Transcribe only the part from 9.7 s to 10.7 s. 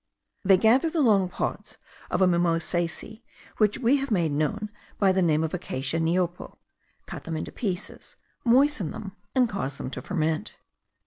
them to ferment.